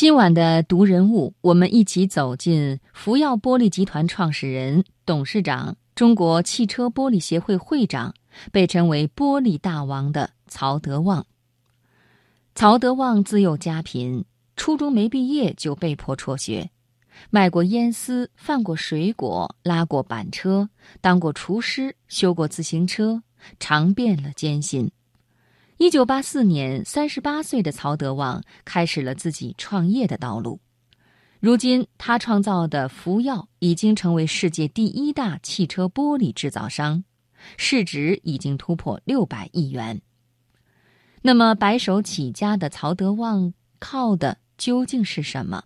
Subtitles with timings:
[0.00, 8.14] 今晚的读人物，我们一起走进福耀玻璃集团创始人、董事长、中国汽车玻璃协会会长，
[8.50, 11.26] 被称为“玻璃大王”的曹德旺。
[12.54, 14.24] 曹德旺自幼家贫，
[14.56, 16.70] 初中没毕业就被迫辍学，
[17.28, 20.70] 卖过烟丝，贩过水果，拉过板车，
[21.02, 23.22] 当过厨师，修过自行车，
[23.58, 24.90] 尝遍了艰辛。
[25.80, 30.60] 一九八四年，三十八岁的曹德旺开始了自己创业的道路。
[31.40, 37.02] 如今，他创造的福耀已经成为世界第一大汽车玻璃制造商，
[37.56, 40.02] 市值已经突破六百亿元。
[41.22, 45.64] 那么，白手起家的曹德旺靠的究竟是什么？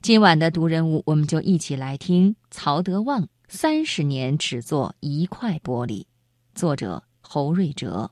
[0.00, 6.06] 今晚的读人物，我们就一起来听曹德旺三十年只做一块玻璃。
[6.54, 8.10] 作者侯瑞哲。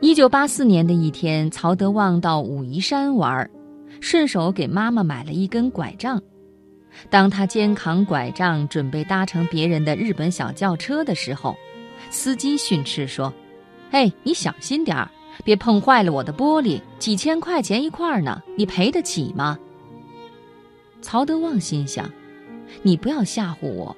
[0.00, 3.50] 一九八四年的一天，曹德旺到武夷山玩，
[4.00, 6.22] 顺手给妈妈买了一根拐杖。
[7.10, 11.56] 当他肩扛拐杖准备搭乘别人的日本小轿车的时候，
[12.10, 13.32] 司机训斥说
[13.90, 15.10] ：“嘿，你小心点儿，
[15.44, 19.58] 别碰坏了我的玻璃，几千块钱一块呢，你赔得起吗？”
[21.00, 22.08] 曹德旺心想
[22.82, 23.96] ：“你不要吓唬我，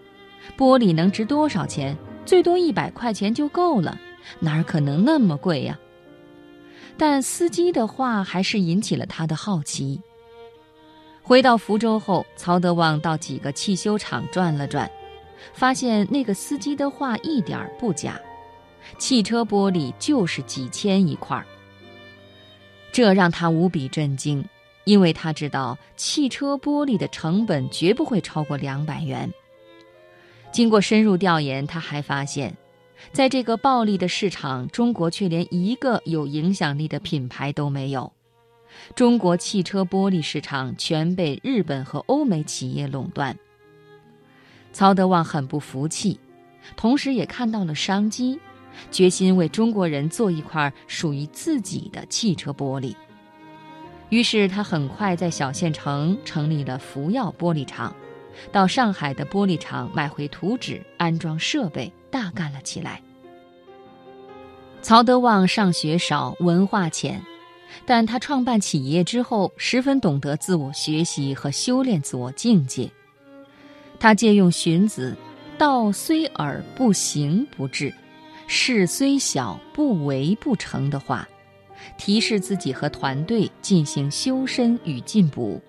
[0.57, 1.97] 玻璃能值多少钱？
[2.25, 3.99] 最多一百块钱就够了，
[4.41, 5.79] 哪儿可能那么贵呀？”
[6.97, 10.01] 但司机的话还是引起了他的好奇。
[11.27, 14.89] 回到福州后，曹德旺到几个汽修厂转了转，
[15.55, 18.21] 发现那个司机的话一点儿不假，
[18.99, 21.47] 汽车玻璃就是几千一块儿。
[22.93, 24.45] 这让他无比震惊，
[24.85, 29.33] 因为他知道汽车玻璃的成本绝不会超过两百元。
[30.53, 32.55] 经过深入调研，他还发现，
[33.13, 38.13] 在这个暴利的市场，中国却连一个有影响力的品牌都没有。
[38.95, 43.37] 中国汽车玻璃市场全被日本和欧美企业垄断。
[44.73, 46.19] 曹德旺很不服气，
[46.77, 48.39] 同时也看到了商机，
[48.91, 52.95] 决心为中国人做一块属于自己的汽车玻璃。
[54.11, 57.95] 于是他很快在小县城成立了福耀玻璃厂，
[58.53, 63.01] 到上海的玻璃厂买回图纸，安装设备，大干了起来。
[64.83, 67.23] 曹德旺上学少，文化浅。
[67.87, 72.91] 但他创办企业之后，十分懂得自我学习和修炼自我境界。
[73.99, 75.17] 他借用荀子
[75.57, 77.93] “道虽尔，不行不至；
[78.47, 81.29] 事虽小，不为不成”的话，
[81.97, 85.61] 提示自己和团队进行修身与进步。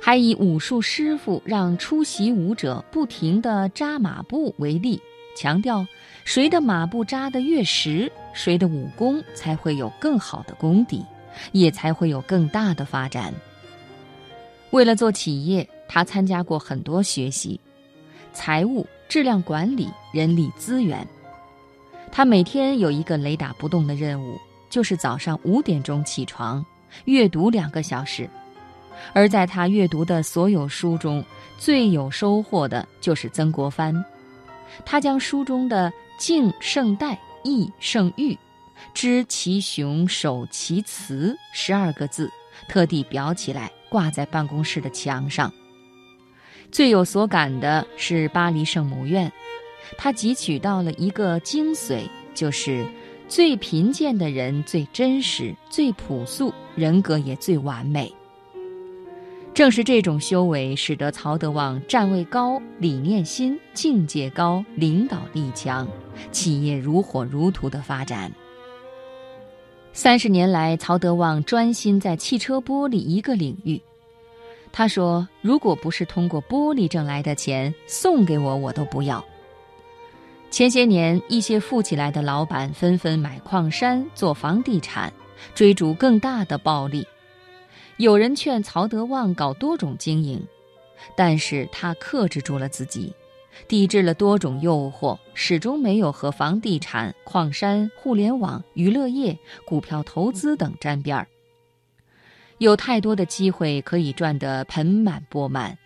[0.00, 5.00] 还以武术师傅让出席武者不停地扎马步为例，
[5.34, 5.86] 强调
[6.24, 8.10] 谁的马步扎得越实。
[8.34, 11.04] 谁的武功才会有更好的功底，
[11.52, 13.32] 也才会有更大的发展。
[14.70, 17.60] 为了做企业，他参加过很多学习，
[18.32, 21.06] 财务、质量管理、人力资源。
[22.10, 24.38] 他每天有一个雷打不动的任务，
[24.70, 26.64] 就是早上五点钟起床，
[27.04, 28.26] 阅读两个小时。
[29.12, 31.22] 而在他阅读的所有书中，
[31.58, 34.02] 最有收获的就是曾国藩。
[34.84, 37.18] 他将书中的敬圣代。
[37.44, 38.38] 义胜玉，
[38.94, 42.30] 知其雄，守其雌，十二个字，
[42.68, 45.52] 特地裱起来，挂在办公室的墙上。
[46.70, 49.32] 最有所感的是巴黎圣母院，
[49.98, 52.86] 他汲取到了一个精髓，就是
[53.26, 58.14] 最贫贱的人最真实、最朴素，人格也最完美。
[59.54, 65.86] 正是这种修为，使得曹德旺站位高、理念新、境界高、领导力强，
[66.30, 68.32] 企业如火如荼的发展。
[69.92, 73.78] 三十年来，曹德旺专心在汽车玻璃一个领域。
[74.72, 79.22] 他说：“如果不是通过玻璃挣来的钱，送给我我都不要。”
[80.50, 85.12] 前些年，一些富起来的老板纷纷买矿山、做房地产，
[85.54, 87.06] 追逐更大的暴利。
[87.98, 90.42] 有人劝曹德旺搞多种经营，
[91.14, 93.12] 但是他克制住了自己，
[93.68, 101.28] 抵制了多种诱惑，始终没有和房地产、矿山、互联网、娱乐业、股票投资等沾边儿。
[102.58, 105.76] 有太多的机会可以赚得盆满钵满，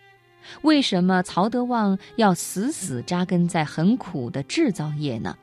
[0.61, 5.35] 为什么曹德旺要死死扎根在很苦的制造业呢？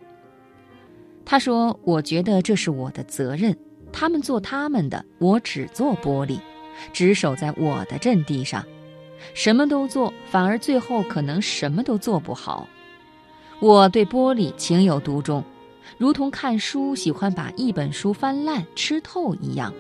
[1.25, 3.57] 他说：“我觉得这是我的责任，
[3.93, 6.39] 他们做他们的，我只做玻璃，
[6.93, 8.65] 只守在我的阵地上，
[9.35, 12.69] 什么都做，反而最后可能什么都做不好。
[13.61, 15.43] 我对玻璃情有独钟，
[15.97, 19.73] 如同看书喜欢把一本书翻烂吃透一样。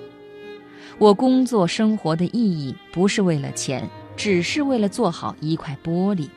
[0.99, 6.29] 我工作生活的意义不是为了钱，只是为了做好一块玻璃。”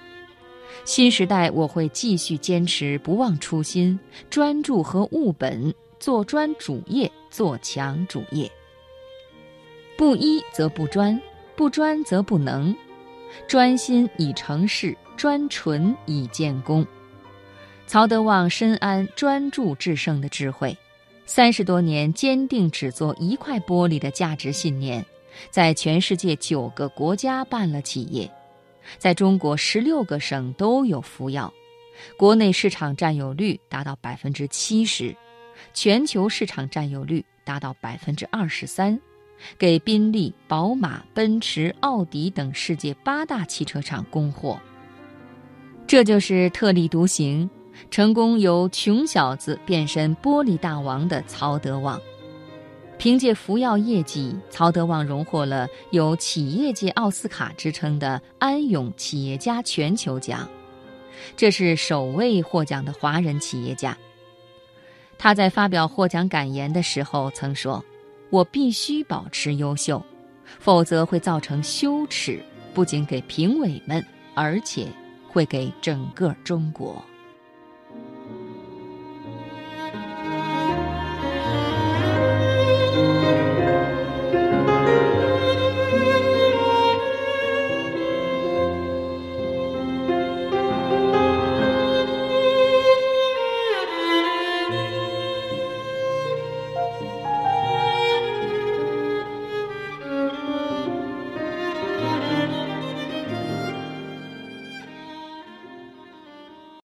[0.83, 4.00] 新时代，我会继续坚持不忘初心，
[4.30, 8.51] 专注和务本，做专主业，做强主业。
[9.98, 11.20] 不一则不专，
[11.56, 12.74] 不专则不能。
[13.48, 16.86] 专心以成事，专纯以建功。
[17.88, 20.78] 曹德旺深谙专注制胜的智慧，
[21.26, 25.04] 三十多年坚定只做一块玻璃的价值信念，
[25.50, 28.30] 在全世界九个国家办了企业。
[29.00, 31.52] 在中国十六个省都有服药，
[32.18, 35.16] 国内市场占有率达到百分之七十，
[35.74, 39.00] 全球市场占有率达到百分之二十三，
[39.57, 44.60] 给宾利、宝马、奔驰、奥迪等世界八大汽车厂供货。
[45.86, 47.50] 这就是特立独行，
[47.89, 52.01] 成功由穷小子变身玻璃大王的曹德旺。
[52.98, 60.50] 凭借服药业绩，曹德旺荣获了有“企业界奥斯卡”之称的安永企业家全球奖，
[61.36, 63.95] 这是首位获奖的华人企业家。
[65.19, 67.86] 他在发表获奖感言的时候曾说
[68.29, 70.03] ：“我必须保持优秀，
[70.59, 72.41] 否则会造成羞耻，
[72.74, 74.88] 不仅给评委们，而且
[75.27, 77.03] 会给整个中国。”